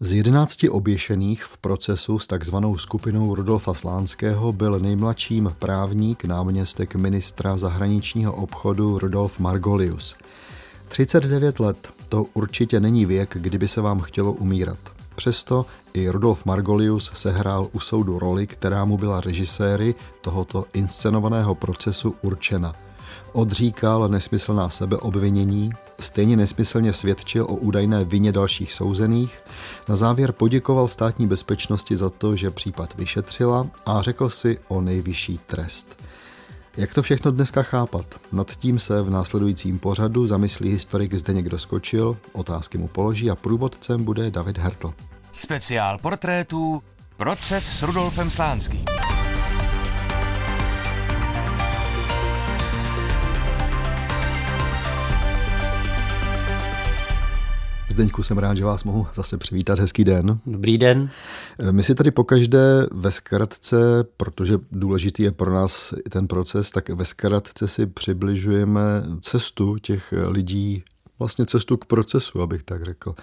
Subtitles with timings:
[0.00, 7.56] Z jedenácti oběšených v procesu s takzvanou skupinou Rudolfa Slánského byl nejmladším právník, náměstek ministra
[7.56, 10.16] zahraničního obchodu Rudolf Margolius.
[10.88, 14.78] 39 let, to určitě není věk, kdyby se vám chtělo umírat.
[15.14, 22.14] Přesto i Rudolf Margolius sehrál u soudu roli, která mu byla režiséry tohoto inscenovaného procesu
[22.22, 22.85] určena.
[23.32, 29.38] Odříkal nesmyslná sebeobvinění, stejně nesmyslně svědčil o údajné vině dalších souzených,
[29.88, 35.40] na závěr poděkoval státní bezpečnosti za to, že případ vyšetřila a řekl si o nejvyšší
[35.46, 35.96] trest.
[36.76, 38.06] Jak to všechno dneska chápat?
[38.32, 44.04] Nad tím se v následujícím pořadu zamyslí historik Zdeněk Doskočil, otázky mu položí a průvodcem
[44.04, 44.94] bude David Hertl.
[45.32, 46.82] Speciál portrétů
[47.16, 48.84] Proces s Rudolfem Slánským.
[57.96, 59.78] Zdeňku, jsem rád, že vás mohu zase přivítat.
[59.78, 60.38] Hezký den.
[60.46, 61.10] Dobrý den.
[61.70, 66.88] My si tady pokaždé ve zkratce, protože důležitý je pro nás i ten proces, tak
[66.88, 68.80] ve zkratce si přibližujeme
[69.20, 70.82] cestu těch lidí,
[71.18, 73.14] vlastně cestu k procesu, abych tak řekl.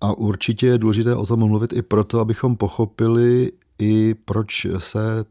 [0.00, 5.24] A určitě je důležité o tom mluvit i proto, abychom pochopili i proč se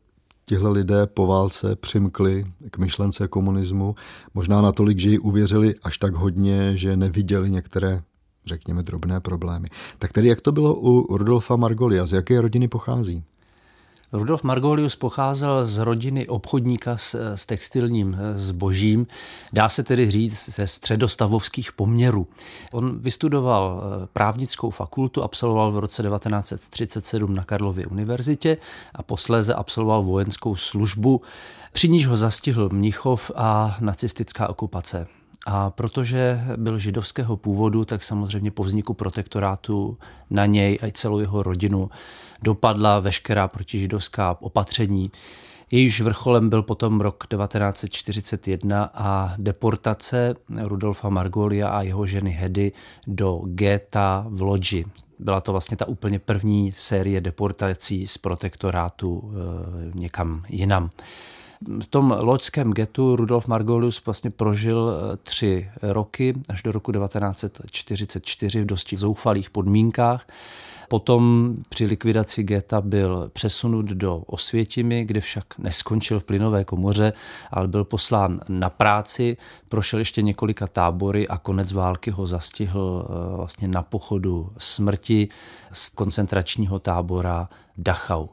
[0.46, 3.96] tihle lidé po válce přimkli k myšlence komunismu,
[4.34, 8.02] možná natolik, že ji uvěřili až tak hodně, že neviděli některé
[8.46, 9.68] řekněme, drobné problémy.
[10.00, 12.06] Tak tedy jak to bylo u Rudolfa Margolia?
[12.06, 13.24] Z jaké rodiny pochází?
[14.12, 19.08] Rudolf Margolius pocházel z rodiny obchodníka s, s textilním zbožím,
[19.54, 22.28] dá se tedy říct ze středostavovských poměrů.
[22.72, 28.58] On vystudoval eh, právnickou fakultu, absolvoval v roce 1937 na Karlově univerzitě
[28.96, 31.22] a posléze absolvoval vojenskou službu,
[31.74, 35.08] při níž ho zastihl Mnichov a nacistická okupace.
[35.46, 39.98] A protože byl židovského původu, tak samozřejmě po vzniku protektorátu
[40.30, 41.90] na něj a celou jeho rodinu
[42.42, 45.12] dopadla veškerá protižidovská opatření.
[45.72, 52.72] Jejíž vrcholem byl potom rok 1941 a deportace Rudolfa Margolia a jeho ženy Hedy
[53.08, 54.86] do geta v Lodži.
[55.20, 60.90] Byla to vlastně ta úplně první série deportací z protektorátu e, někam jinam.
[61.62, 68.62] V tom loďském getu Rudolf Margolius vlastně prožil eh, tři roky až do roku 1944
[68.62, 70.28] v dosti zoufalých podmínkách.
[70.90, 77.14] Potom při likvidaci geta byl přesunut do Osvětimi, kde však neskončil v plynové komoře,
[77.52, 79.38] ale byl poslán na práci,
[79.70, 85.28] prošel ještě několika tábory a konec války ho zastihl eh, vlastně na pochodu smrti
[85.72, 88.28] z koncentračního tábora Dachau.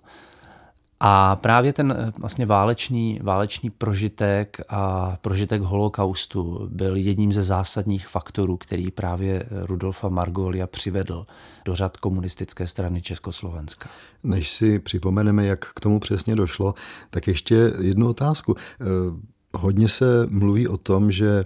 [1.05, 8.09] A právě ten eh, vlastně válečný, válečný prožitek a prožitek holokaustu byl jedním ze zásadních
[8.09, 11.27] faktorů, který právě Rudolfa Margolia přivedl
[11.65, 13.89] do řad komunistické strany Československa.
[14.23, 16.75] Než si připomeneme, jak k tomu přesně došlo,
[17.11, 18.55] tak ještě jednu otázku.
[18.57, 18.85] Eh,
[19.55, 21.45] hodně se mluví o tom, že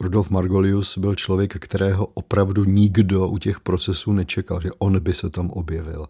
[0.00, 5.30] Rudolf Margolius byl člověk, kterého opravdu nikdo u těch procesů nečekal, že on by se
[5.30, 6.06] tam objevil.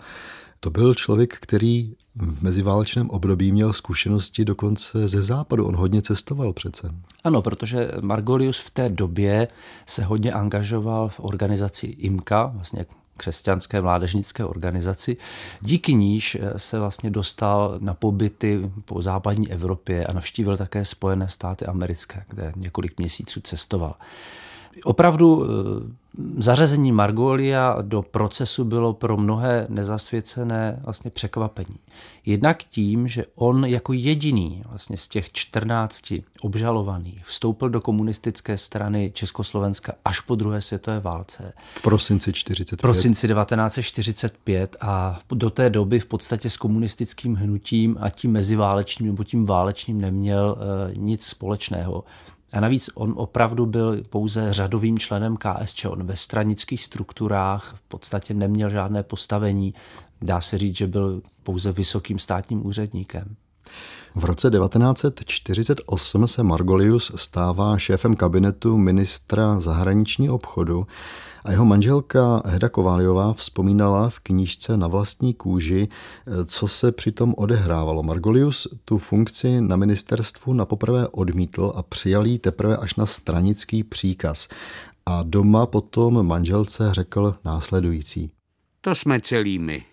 [0.65, 5.67] To byl člověk, který v meziválečném období měl zkušenosti dokonce ze západu.
[5.67, 6.95] On hodně cestoval přece.
[7.25, 9.49] Ano, protože Margolius v té době
[9.87, 12.87] se hodně angažoval v organizaci IMKA, vlastně
[13.17, 15.17] křesťanské mládežnické organizaci.
[15.61, 21.67] Díky níž se vlastně dostal na pobyty po západní Evropě a navštívil také Spojené státy
[21.67, 23.95] americké, kde několik měsíců cestoval.
[24.85, 25.47] Opravdu
[26.39, 31.79] Zařazení Margolia do procesu bylo pro mnohé nezasvěcené vlastně překvapení.
[32.27, 39.11] Jednak tím, že on jako jediný vlastně z těch 14 obžalovaných vstoupil do komunistické strany
[39.15, 41.53] Československa až po druhé světové válce.
[41.75, 42.79] V prosinci 45.
[42.79, 49.09] V prosinci 1945 a do té doby v podstatě s komunistickým hnutím a tím meziválečným
[49.09, 52.05] nebo tím válečným neměl uh, nic společného.
[52.53, 55.85] A navíc on opravdu byl pouze řadovým členem KSČ.
[55.85, 59.75] On ve stranických strukturách v podstatě neměl žádné postavení.
[60.23, 63.37] Dá se říct, že byl pouze vysokým státním úředníkem.
[64.15, 70.87] V roce 1948 se Margolius stává šéfem kabinetu ministra zahraničního obchodu
[71.45, 75.89] a jeho manželka Heda Kováliová vzpomínala v knížce na vlastní kůži,
[76.47, 78.03] co se přitom odehrávalo.
[78.03, 83.85] Margolius tu funkci na ministerstvu na poprvé odmítl a přijal ji teprve až na stranický
[83.85, 84.49] příkaz.
[85.07, 88.31] A doma potom manželce řekl následující.
[88.81, 89.85] To jsme celými.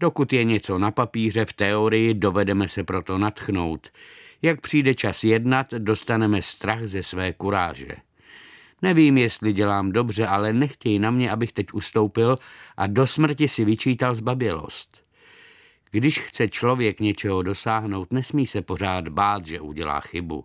[0.00, 3.88] Dokud je něco na papíře, v teorii, dovedeme se proto natchnout.
[4.42, 7.88] Jak přijde čas jednat, dostaneme strach ze své kuráže.
[8.82, 12.36] Nevím, jestli dělám dobře, ale nechtějí na mě, abych teď ustoupil
[12.76, 15.04] a do smrti si vyčítal zbabělost.
[15.90, 20.44] Když chce člověk něčeho dosáhnout, nesmí se pořád bát, že udělá chybu.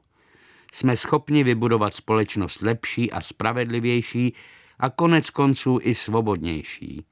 [0.73, 4.33] Jsme schopni vybudovat společnost lepší a spravedlivější
[4.79, 7.05] a konec konců i svobodnější.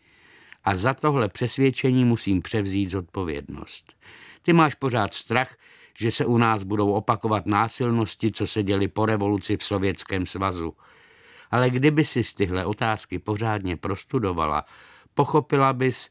[0.63, 3.97] A za tohle přesvědčení musím převzít zodpovědnost.
[4.41, 5.57] Ty máš pořád strach,
[6.00, 10.74] že se u nás budou opakovat násilnosti, co se děli po revoluci v Sovětském svazu.
[11.51, 14.65] Ale kdyby si tyhle otázky pořádně prostudovala,
[15.13, 16.09] pochopila bys,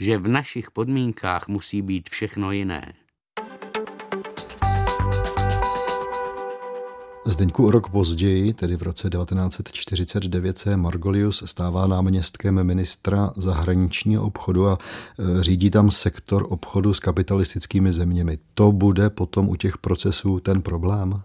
[0.00, 2.92] že v našich podmínkách musí být všechno jiné.
[7.24, 14.66] Zdeňku o rok později, tedy v roce 1949, se Margolius stává náměstkem ministra zahraničního obchodu
[14.66, 18.38] a e, řídí tam sektor obchodu s kapitalistickými zeměmi.
[18.54, 21.22] To bude potom u těch procesů ten problém?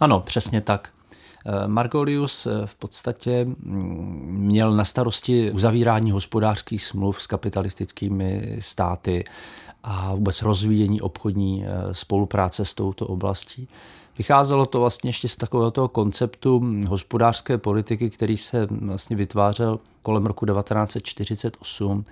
[0.00, 0.90] Ano, přesně tak.
[1.46, 9.24] E, Margolius e, v podstatě mm, měl na starosti uzavírání hospodářských smluv s kapitalistickými státy
[9.84, 13.68] a vůbec rozvíjení obchodní spolupráce s touto oblastí.
[14.18, 20.26] Vycházelo to vlastně ještě z takového toho konceptu hospodářské politiky, který se vlastně vytvářel kolem
[20.26, 22.04] roku 1948,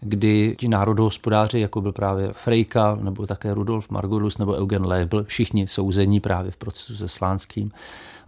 [0.00, 5.66] kdy ti národohospodáři, jako byl právě Frejka, nebo také Rudolf Margolus nebo Eugen Leibl, všichni
[5.66, 7.72] souzení právě v procesu se Slánským,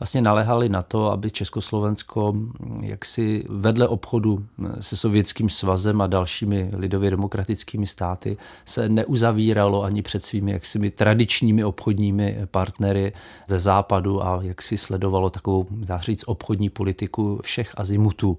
[0.01, 2.35] vlastně naléhali na to, aby Československo
[2.81, 4.45] jaksi vedle obchodu
[4.81, 11.65] se Sovětským svazem a dalšími lidově demokratickými státy se neuzavíralo ani před svými jaksi tradičními
[11.65, 13.13] obchodními partnery
[13.47, 18.39] ze západu a jak si sledovalo takovou, dá říct, obchodní politiku všech azimutů.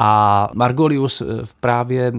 [0.00, 1.24] A Margolius eh,
[1.60, 2.12] právě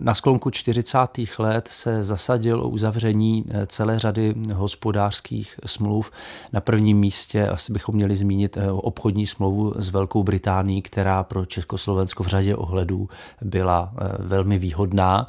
[0.00, 0.98] na sklonku 40.
[1.38, 6.10] let se zasadil o uzavření eh, celé řady hospodářských smluv.
[6.52, 11.46] Na prvním místě asi bychom měli zmínit eh, obchodní smlouvu s Velkou Británií, která pro
[11.46, 13.08] Československo v řadě ohledů
[13.42, 15.26] byla velmi výhodná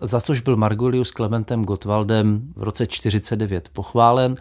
[0.00, 4.36] za což byl Margolius Klementem Gottwaldem v roce 49 pochválen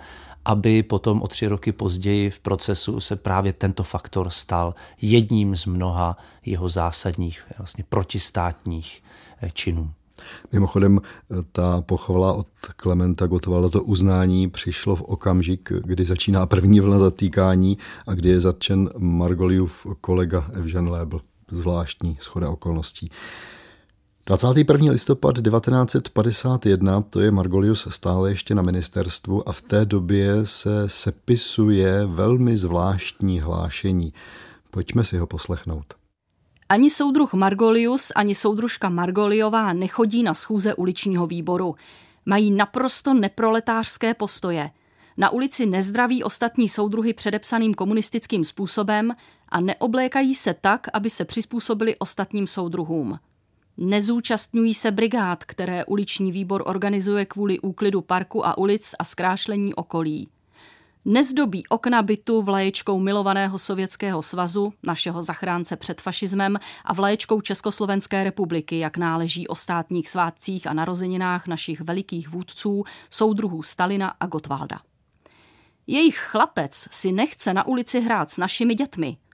[0.45, 5.65] aby potom o tři roky později v procesu se právě tento faktor stal jedním z
[5.65, 9.03] mnoha jeho zásadních vlastně protistátních
[9.41, 9.91] eh, činů.
[10.53, 16.80] Mimochodem, eh, ta pochvala od Klementa Gottwalda, to uznání přišlo v okamžik, kdy začíná první
[16.80, 17.77] vlna zatýkání
[18.07, 21.21] a kdy je zatčen Margoliův kolega Evžen Lébl.
[21.51, 23.12] Zvláštní schoda okolností.
[24.30, 24.92] 21.
[24.92, 32.06] listopad 1951, to je Margolius stále ještě na ministerstvu a v té době se sepisuje
[32.06, 34.14] velmi zvláštní hlášení.
[34.72, 35.86] Pojďme si ho poslechnout.
[36.70, 41.76] Ani soudruh Margolius, ani soudružka Margoliová nechodí na schůze uličního výboru.
[42.26, 44.70] Mají naprosto neproletářské postoje.
[45.18, 49.12] Na ulici nezdraví ostatní soudruhy předepsaným komunistickým způsobem
[49.50, 53.20] a neoblékají se tak, aby se přizpůsobili ostatním soudruhům.
[53.81, 60.30] Nezúčastňují se brigád, které uliční výbor organizuje kvůli úklidu parku a ulic a zkrášlení okolí.
[61.06, 68.80] Nezdobí okna bytu vlaječkou milovaného Sovětského svazu, našeho zachránce před fašismem a vlaječkou Československé republiky,
[68.80, 74.80] jak náleží o státních svátcích a narozeninách našich velikých vůdců, soudruhů Stalina a Gotwalda.
[75.88, 79.18] Jejich chlapec si nechce na ulici hrát s našimi dětmi–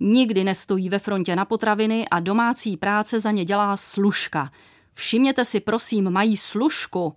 [0.00, 4.50] Nikdy nestojí ve frontě na potraviny a domácí práce za ně dělá služka.
[4.92, 7.14] Všimněte si prosím, mají služku.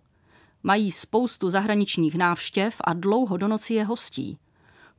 [0.63, 4.37] Mají spoustu zahraničních návštěv a dlouho do noci je hostí.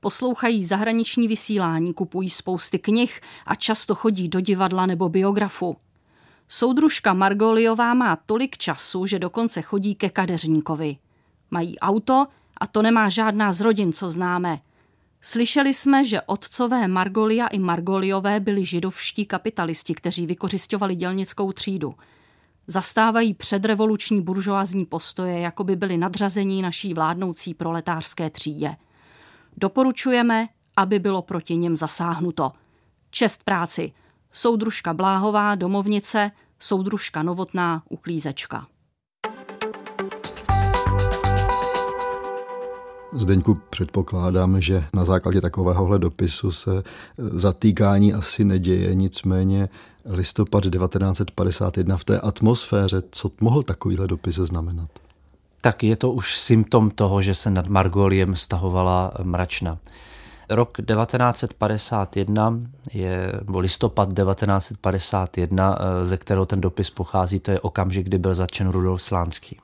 [0.00, 5.76] Poslouchají zahraniční vysílání, kupují spousty knih a často chodí do divadla nebo biografu.
[6.48, 10.96] Soudružka Margoliová má tolik času, že dokonce chodí ke kadeřníkovi.
[11.50, 12.26] Mají auto
[12.60, 14.60] a to nemá žádná z rodin, co známe.
[15.20, 21.94] Slyšeli jsme, že otcové Margolia i Margoliové byli židovští kapitalisti, kteří vykořišťovali dělnickou třídu.
[22.66, 28.76] Zastávají předrevoluční buržoazní postoje, jako by byli nadřazení naší vládnoucí proletářské třídě.
[29.56, 32.52] Doporučujeme, aby bylo proti něm zasáhnuto.
[33.10, 33.92] Čest práci.
[34.32, 38.66] Soudružka Bláhová, domovnice, soudružka Novotná, uklízečka.
[43.12, 46.82] Zdeňku, předpokládám, že na základě takovéhohle dopisu se e,
[47.18, 49.68] zatýkání asi neděje, nicméně
[50.04, 54.90] listopad 1951 v té atmosféře, co mohl takovýhle dopis znamenat?
[55.60, 59.78] Tak je to už symptom toho, že se nad Margoliem stahovala mračna.
[60.50, 62.60] Rok 1951
[62.92, 68.34] je, nebo listopad 1951, e, ze kterého ten dopis pochází, to je okamžik, kdy byl
[68.34, 69.58] začen Rudolf Slánský.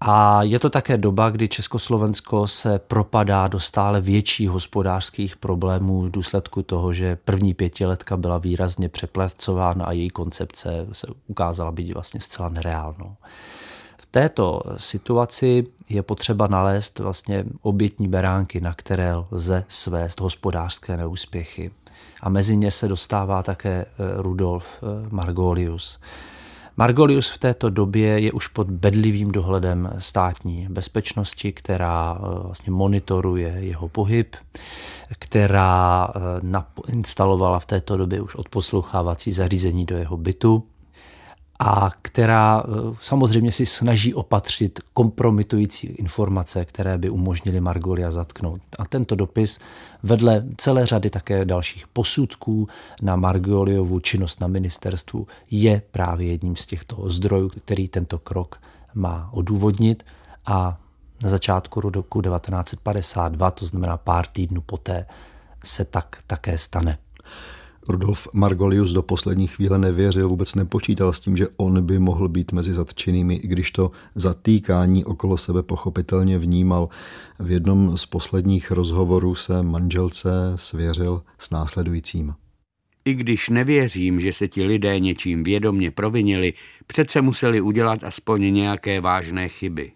[0.00, 6.10] A je to také doba, kdy Československo se propadá do stále větších hospodářských problémů v
[6.10, 12.20] důsledku toho, že první pětiletka byla výrazně přeplacována a její koncepce se ukázala být vlastně
[12.20, 13.16] zcela nereálnou.
[13.98, 21.70] V této situaci je potřeba nalézt vlastně obětní beránky, na které lze svést hospodářské neúspěchy.
[22.20, 23.86] A mezi ně se dostává také eh,
[24.16, 26.00] Rudolf eh, Margolius.
[26.78, 33.56] Margolius v této době je už pod bedlivým dohledem státní bezpečnosti, která eh, vlastně monitoruje
[33.58, 34.36] jeho pohyb,
[35.18, 36.08] která
[36.88, 40.64] instalovala v této době už odposlouchávací zařízení do jeho bytu
[41.58, 48.60] a která eh, samozřejmě si snaží opatřit kompromitující informace, které by umožnily Margolia zatknout.
[48.78, 49.58] A tento dopis
[50.02, 52.68] vedle celé řady také dalších posudků
[53.02, 58.60] na Margoliovu činnost na ministerstvu je právě jedním z těchto zdrojů, který tento krok
[58.94, 60.04] má odůvodnit
[60.46, 60.78] a
[61.22, 65.06] na začátku roku 1952, to znamená pár týdnů poté,
[65.64, 66.98] se tak také stane.
[67.88, 72.52] Rudolf Margolius do poslední chvíle nevěřil, vůbec nepočítal s tím, že on by mohl být
[72.52, 76.88] mezi zatčenými, i když to zatýkání okolo sebe pochopitelně vnímal.
[77.38, 82.34] V jednom z posledních rozhovorů se manželce svěřil s následujícím.
[83.04, 86.52] I když nevěřím, že se ti lidé něčím vědomně provinili,
[86.86, 89.92] přece museli udělat aspoň nějaké vážné chyby.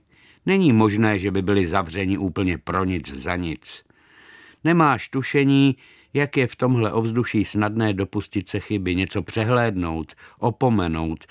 [0.46, 3.82] Není možné, že by byli zavřeni úplně pro nic za nic.
[4.64, 5.76] Nemáš tušení,
[6.14, 11.24] jak je v tomhle ovzduší snadné dopustit se chyby, něco přehlédnout, opomenout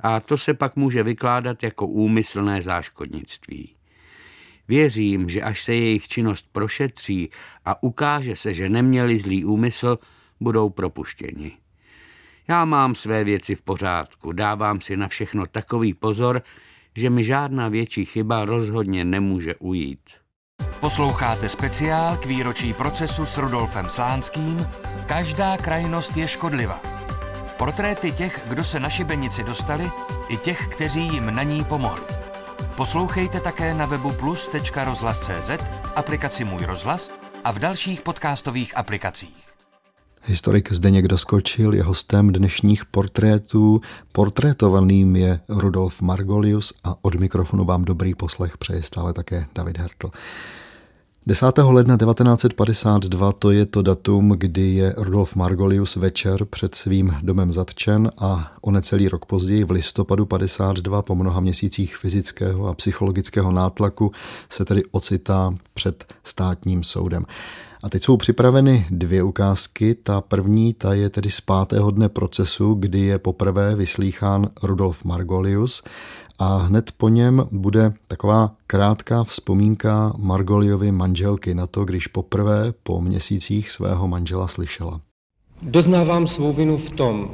[0.00, 3.74] a to se pak může vykládat jako úmyslné záškodnictví.
[4.68, 7.30] Věřím, že až se jejich činnost prošetří
[7.64, 9.98] a ukáže se, že neměli zlý úmysl,
[10.40, 11.52] budou propuštěni.
[12.48, 16.42] Já mám své věci v pořádku, dávám si na všechno takový pozor,
[16.96, 20.10] že mi žádná větší chyba rozhodně nemůže ujít.
[20.80, 24.68] Posloucháte speciál k výročí procesu s Rudolfem Slánským
[25.06, 26.80] Každá krajnost je škodliva.
[27.56, 29.90] Portréty těch, kdo se na šibenici dostali,
[30.28, 32.02] i těch, kteří jim na ní pomohli.
[32.76, 35.50] Poslouchejte také na webu plus.rozhlas.cz,
[35.96, 37.10] aplikaci Můj rozhlas
[37.44, 39.57] a v dalších podcastových aplikacích.
[40.28, 43.80] Historik Zdeněk Doskočil je hostem dnešních portrétů.
[44.12, 50.10] Portrétovaným je Rudolf Margolius a od mikrofonu vám dobrý poslech přeje stále také David Hertl.
[51.26, 51.58] 10.
[51.58, 58.10] ledna 1952 to je to datum, kdy je Rudolf Margolius večer před svým domem zatčen
[58.18, 64.12] a o necelý rok později v listopadu 52 po mnoha měsících fyzického a psychologického nátlaku
[64.48, 67.24] se tedy ocitá před státním soudem.
[67.82, 69.94] A teď jsou připraveny dvě ukázky.
[69.94, 75.82] Ta první, ta je tedy z pátého dne procesu, kdy je poprvé vyslýchán Rudolf Margolius
[76.38, 83.00] a hned po něm bude taková krátká vzpomínka Margoliovy manželky na to, když poprvé po
[83.00, 85.00] měsících svého manžela slyšela.
[85.62, 87.30] Doznávám svou vinu v tom,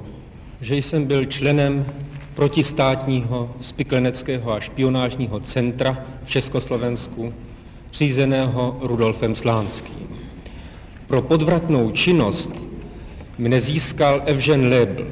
[0.60, 1.86] že jsem byl členem
[2.34, 7.32] protistátního spikleneckého a špionážního centra v Československu,
[7.92, 10.13] řízeného Rudolfem Slánským.
[11.06, 12.50] Pro podvratnou činnost
[13.38, 15.06] mne získal Evžen Lebl,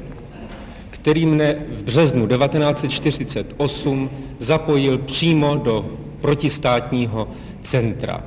[0.89, 4.09] který mne v březnu 1948
[4.39, 5.85] zapojil přímo do
[6.21, 7.27] protistátního
[7.61, 8.23] centra.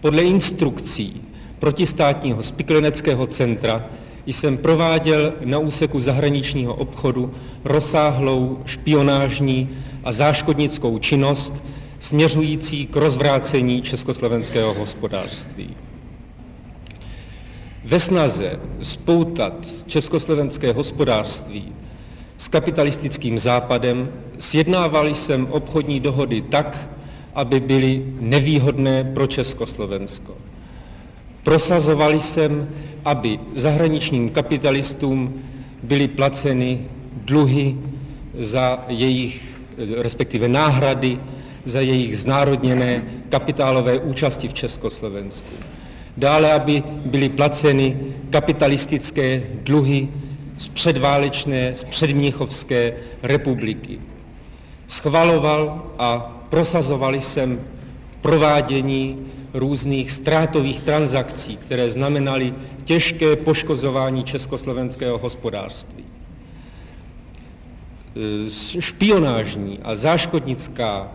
[0.00, 1.22] Podle instrukcí
[1.58, 3.86] protistátního spikleneckého centra
[4.26, 9.68] jsem prováděl na úseku zahraničního obchodu rozsáhlou špionážní
[10.04, 11.54] a záškodnickou činnost
[12.00, 15.74] směřující k rozvrácení československého hospodářství.
[17.84, 21.72] Ve snaze spoutat československé hospodářství
[22.38, 24.08] s kapitalistickým západem
[24.38, 26.88] sjednával jsem obchodní dohody tak,
[27.34, 30.34] aby byly nevýhodné pro Československo.
[31.42, 32.68] Prosazovali jsem,
[33.04, 35.42] aby zahraničním kapitalistům
[35.82, 36.80] byly placeny
[37.14, 37.76] dluhy
[38.40, 39.60] za jejich,
[39.96, 41.18] respektive náhrady
[41.64, 45.71] za jejich znárodněné kapitálové účasti v Československu
[46.16, 47.96] dále, aby byly placeny
[48.30, 50.08] kapitalistické dluhy
[50.58, 52.92] z předválečné, z předmnichovské
[53.22, 53.98] republiky.
[54.86, 57.60] Schvaloval a prosazoval jsem
[58.20, 59.18] provádění
[59.54, 62.54] různých ztrátových transakcí, které znamenaly
[62.84, 66.04] těžké poškozování československého hospodářství.
[68.78, 71.12] Špionážní a záškodnická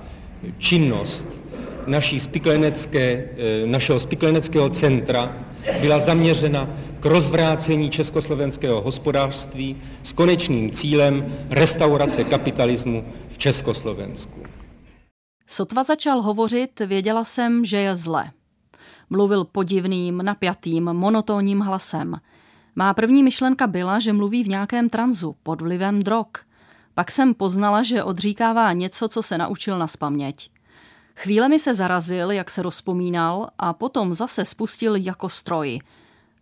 [0.57, 1.25] činnost
[1.87, 5.31] naší spiklenecké, eh, našeho spikleneckého centra
[5.81, 14.43] byla zaměřena k rozvrácení československého hospodářství s konečným cílem restaurace kapitalismu v Československu.
[15.47, 18.31] Sotva začal hovořit, věděla jsem, že je zle.
[19.09, 22.13] Mluvil podivným, napjatým, monotónním hlasem.
[22.75, 26.27] Má první myšlenka byla, že mluví v nějakém tranzu, pod vlivem drog.
[26.93, 30.49] Pak jsem poznala, že odříkává něco, co se naučil na spaměť.
[31.19, 35.79] Chvíle mi se zarazil, jak se rozpomínal, a potom zase spustil jako stroj.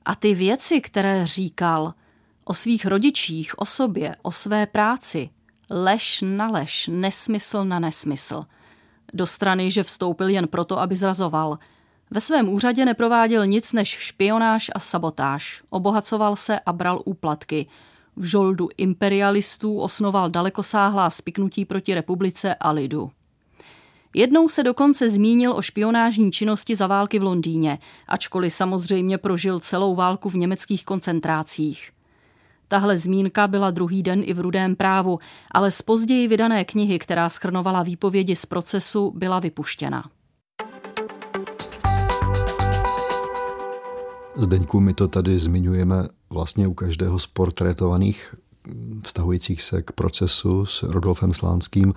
[0.06, 1.94] A ty věci, které říkal,
[2.44, 5.30] o svých rodičích, o sobě, o své práci,
[5.72, 8.46] lež na lež, nesmysl na nesmysl.
[9.14, 11.60] Do strany, že vstoupil jen proto, aby zrazoval.
[12.12, 15.64] Ve svém úřadě neprováděl nic než špionáž a sabotáž.
[15.70, 17.68] Obohacoval se a bral úplatky.
[18.16, 23.12] V žoldu imperialistů osnoval dalekosáhlá spiknutí proti republice a lidu.
[24.18, 29.96] Jednou se dokonce zmínil o špionážní činnosti za války v Londýně, ačkoliv samozřejmě prožil celou
[29.96, 31.92] válku v německých koncentrácích.
[32.68, 35.20] Tahle zmínka byla druhý den i v Rudém právu,
[35.52, 40.10] ale z později vydané knihy, která schrnovala výpovědi z procesu, byla vypuštěna.
[44.36, 48.36] Zdeňku, my to tady zmiňujeme vlastně u každého z portrétovaných
[49.04, 51.94] vztahujících se k procesu s Rodolfem Slánským,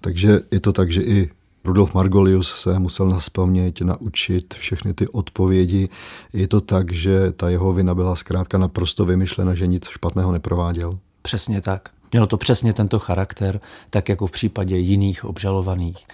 [0.00, 1.30] takže je to tak, že i
[1.68, 5.88] Rudolf Margolius se musel naspomnět, naučit všechny ty odpovědi.
[6.32, 10.98] Je to tak, že ta jeho vina byla zkrátka naprosto vymyšlena, že nic špatného neprováděl?
[11.22, 11.88] Přesně tak.
[12.12, 13.60] Mělo to přesně tento charakter,
[13.90, 16.06] tak jako v případě jiných obžalovaných.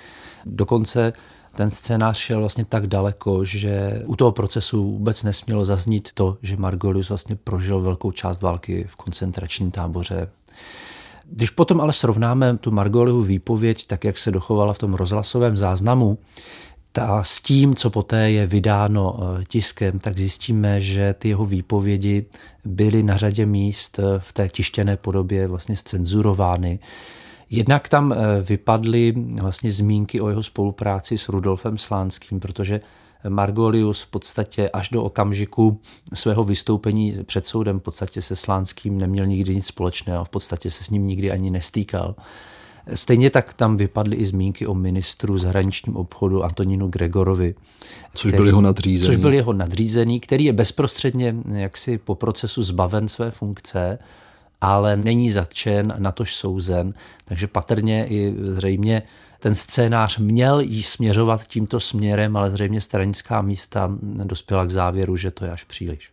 [0.47, 1.13] Dokonce
[1.57, 6.57] ten scénář šel vlastně tak daleko, že u toho procesu vůbec nesmělo zaznít to, že
[6.57, 10.29] Margolius vlastně prožil velkou část války v koncentračním táboře
[11.31, 16.19] když potom ale srovnáme tu Margolihu výpověď, tak jak se dochovala v tom rozhlasovém záznamu,
[16.93, 22.27] ta s tím, co poté je vydáno eh, tiskem, tak zjistíme, že ty jeho výpovědi
[22.65, 26.79] byly na řadě míst eh, v té tištěné podobě vlastně scenzurovány.
[27.51, 32.81] Jednak tam eh, vypadly vlastně zmínky o jeho spolupráci s Rudolfem Slánským, protože
[33.29, 35.81] Margolius v podstatě až do okamžiku
[36.15, 40.85] svého vystoupení před soudem v podstatě se Slánským neměl nikdy nic společného, v podstatě se
[40.85, 42.15] s ním nikdy ani nestýkal.
[42.95, 47.55] Stejně tak tam vypadly i zmínky o ministru zahraničním obchodu Antonínu Gregorovi.
[48.15, 49.07] Což který, byl jeho nadřízený.
[49.07, 53.99] Což byl jeho nadřízený, který je bezprostředně jaksi po procesu zbaven své funkce,
[54.61, 56.95] ale není zatčen, natož souzen,
[57.25, 59.03] takže patrně i zřejmě
[59.39, 65.31] ten scénář měl jí směřovat tímto směrem, ale zřejmě stranická místa dospěla k závěru, že
[65.31, 66.11] to je až příliš.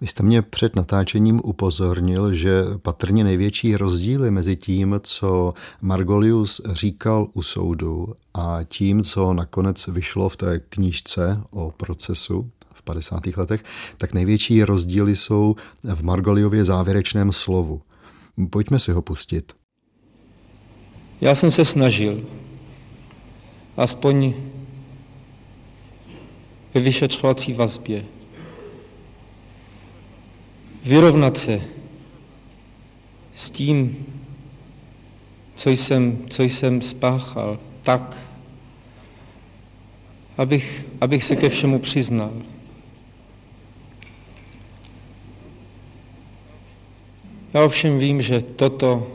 [0.00, 7.26] Vy jste mě před natáčením upozornil, že patrně největší rozdíly mezi tím, co Margolius říkal
[7.32, 13.26] u soudu a tím, co nakonec vyšlo v té knížce o procesu v 50.
[13.36, 13.64] letech,
[13.98, 17.82] tak největší rozdíly jsou v Margoliově závěrečném slovu.
[18.50, 19.59] Pojďme si ho pustit.
[21.20, 22.24] Já jsem se snažil
[23.76, 24.34] aspoň
[26.74, 28.04] ve vyšetřovací vazbě
[30.84, 31.60] vyrovnat se
[33.34, 34.06] s tím,
[35.54, 38.16] co jsem, co jsem spáchal, tak,
[40.38, 42.32] abych, abych se ke všemu přiznal.
[47.54, 49.06] Já ovšem vím, že toto,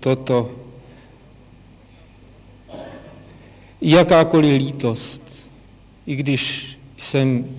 [0.00, 0.61] toto
[3.82, 5.50] jakákoliv lítost,
[6.06, 7.56] i když jsem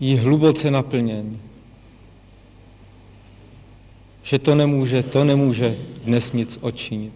[0.00, 1.38] jí hluboce naplněn,
[4.22, 7.12] že to nemůže, to nemůže dnes nic odčinit.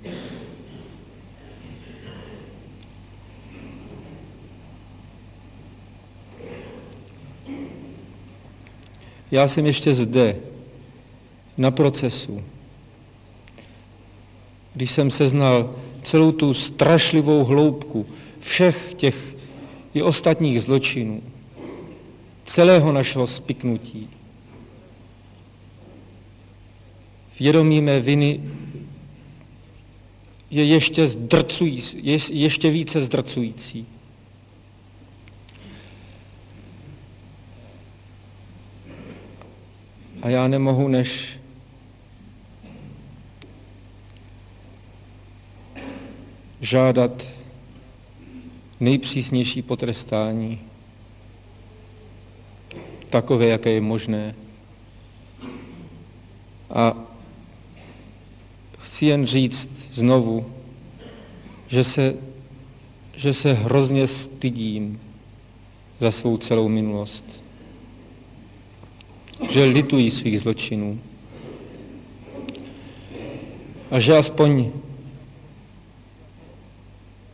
[9.31, 10.37] Já jsem ještě zde,
[11.57, 12.45] na procesu,
[14.75, 15.75] když jsem seznal
[16.09, 18.07] celou tu strašlivou hloubku
[18.41, 19.37] všech těch
[19.95, 21.23] i ostatních zločinů,
[22.45, 24.09] celého našeho spiknutí.
[27.41, 28.41] Vědomí mé viny
[30.51, 33.87] je ještě, zdrcující, je ještě více zdrcující.
[40.23, 41.38] A já nemohu než
[46.61, 47.25] žádat
[48.81, 50.61] nejpřísnější potrestání,
[53.11, 54.35] takové, jaké je možné.
[56.71, 56.97] A
[58.79, 60.47] chci jen říct znovu,
[61.69, 62.15] že se,
[63.15, 65.01] že se hrozně stydím
[66.01, 67.25] za svou celou minulost.
[69.51, 71.01] Že litují svých zločinů.
[73.91, 74.71] A že aspoň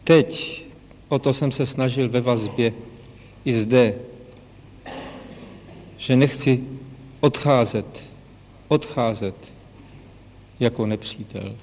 [0.04, 0.64] teď
[1.08, 2.72] o to jsem se snažil ve vazbě
[3.44, 3.94] i zde,
[5.96, 6.64] že nechci
[7.20, 8.04] odcházet,
[8.68, 9.34] odcházet
[10.60, 11.54] jako nepřítel.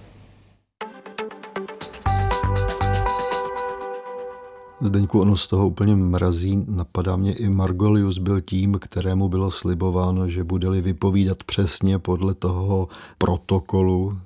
[4.81, 6.65] Zdeňku, ono z toho úplně mrazí.
[6.67, 12.87] Napadá mě i Margolius byl tím, kterému bylo slibováno, že bude-li vypovídat přesně podle toho
[13.17, 14.19] protokolu,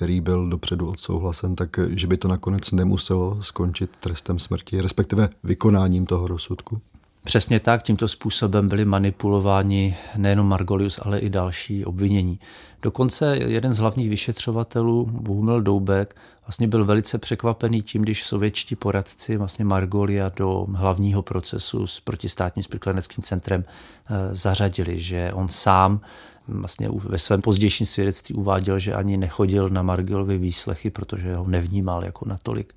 [0.00, 6.06] který byl dopředu odsouhlasen, tak že by to nakonec nemuselo skončit trestem smrti, respektive vykonáním
[6.06, 6.80] toho rozsudku?
[7.24, 12.40] Přesně tak, tímto způsobem byli manipulováni nejenom Margolius, ale i další obvinění.
[12.82, 19.36] Dokonce jeden z hlavních vyšetřovatelů, Bohumil Doubek, vlastně byl velice překvapený tím, když sovětští poradci
[19.36, 26.00] vlastně Margolia do hlavního procesu s protistátním spikleneckým centrem eh, zařadili, že on sám
[26.48, 32.04] vlastně ve svém pozdějším svědectví uváděl, že ani nechodil na Margilovy výslechy, protože ho nevnímal
[32.04, 32.74] jako natolik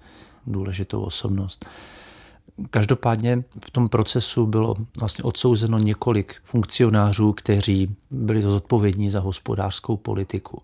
[0.47, 1.65] důležitou osobnost.
[2.69, 10.61] Každopádně v tom procesu bylo vlastně odsouzeno několik funkcionářů, kteří byli zodpovědní za hospodářskou politiku.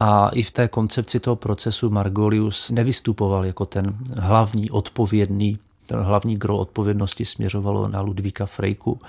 [0.00, 6.36] A i v té koncepci toho procesu Margolius nevystupoval jako ten hlavní odpovědný, ten hlavní
[6.36, 9.00] gro odpovědnosti směřovalo na Ludvíka Frejku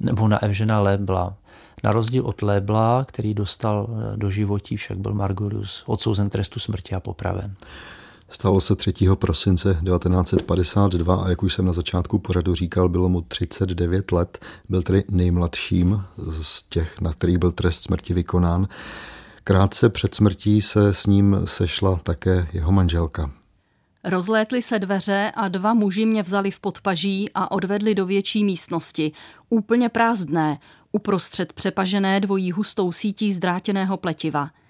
[0.00, 1.34] nebo na Evžena Lebla.
[1.84, 7.00] Na rozdíl od Lebla, který dostal do životí, však byl Margolius odsouzen trestu smrti a
[7.00, 7.54] popraven.
[8.30, 8.92] Stalo se 3.
[9.14, 14.38] prosince 1952 a jak už jsem na začátku pořadu říkal, bylo mu 39 let.
[14.68, 16.02] Byl tedy nejmladším
[16.42, 18.68] z těch, na kterých byl trest smrti vykonán.
[19.44, 23.30] Krátce před smrtí se s ním sešla také jeho manželka.
[24.06, 29.12] Rozlétly se dveře a dva muži mě vzali v podpaží a odvedli do větší místnosti,
[29.48, 30.58] úplně prázdné,
[30.92, 34.50] uprostřed přepažené dvojí hustou sítí zdrátěného pletiva–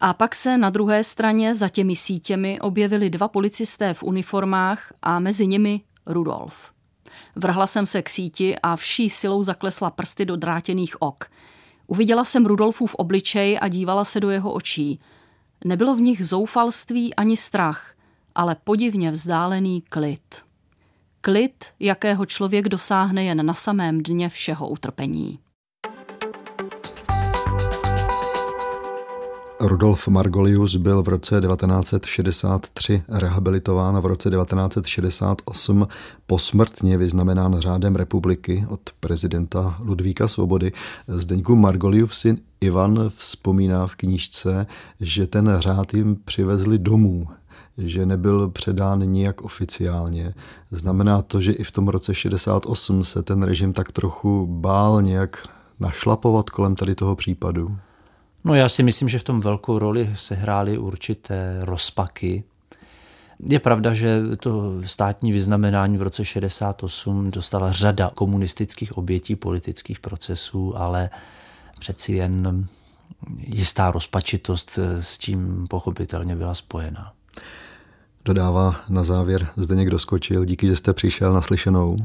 [0.00, 5.18] a pak se na druhé straně za těmi sítěmi objevili dva policisté v uniformách a
[5.18, 6.70] mezi nimi Rudolf.
[7.36, 11.24] Vrhla jsem se k síti a vší silou zaklesla prsty do drátěných ok.
[11.86, 15.00] Uviděla jsem Rudolfův obličej a dívala se do jeho očí.
[15.64, 17.94] Nebylo v nich zoufalství ani strach,
[18.36, 20.42] ale podivně vzdálený klid.
[21.20, 25.38] Klid, jakého člověk dosáhne jen na samém dně všeho utrpení.
[29.60, 35.88] Rudolf Margolius byl v roce 1963 rehabilitován a v roce 1968
[36.26, 40.72] posmrtně vyznamenán řádem republiky od prezidenta Ludvíka Svobody.
[41.08, 44.66] Zdeňku Margolius syn Ivan vzpomíná v knížce,
[45.00, 47.28] že ten řád jim přivezli domů
[47.78, 50.34] že nebyl předán nijak oficiálně.
[50.70, 55.48] Znamená to, že i v tom roce 68 se ten režim tak trochu bál nějak
[55.80, 57.76] našlapovat kolem tady toho případu?
[58.44, 62.44] No já si myslím, že v tom velkou roli sehrály určité rozpaky.
[63.48, 70.76] Je pravda, že to státní vyznamenání v roce 68 dostala řada komunistických obětí politických procesů,
[70.76, 71.10] ale
[71.78, 72.66] přeci jen
[73.38, 77.12] jistá rozpačitost s tím pochopitelně byla spojena.
[78.26, 80.44] Dodává na závěr Zdeněk doskočil.
[80.44, 81.96] Díky, že jste přišel na slyšenou.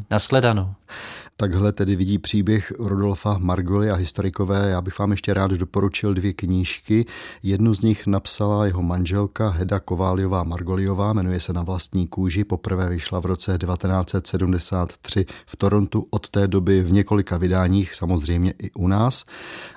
[1.42, 4.70] Takhle tedy vidí příběh Rudolfa Margoli a historikové.
[4.70, 7.06] Já bych vám ještě rád doporučil dvě knížky.
[7.44, 12.44] Jednu z nich napsala jeho manželka Heda Kováliová Margoliová, jmenuje se Na vlastní kůži.
[12.44, 18.72] Poprvé vyšla v roce 1973 v Torontu, od té doby v několika vydáních, samozřejmě i
[18.72, 19.26] u nás.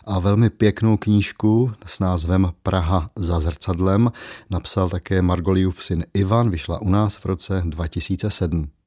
[0.04, 4.12] A velmi pěknou knížku s názvem Praha za zrcadlem
[4.50, 8.83] napsal také Margoliův syn Ivan, vyšla u nás v roce 2007.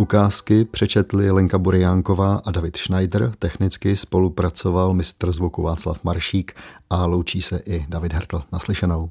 [0.00, 6.52] Ukázky přečetli Lenka Buriánková a David Schneider, technicky spolupracoval mistr zvuku Václav Maršík
[6.90, 8.42] a loučí se i David Hertl.
[8.52, 9.10] Naslyšenou.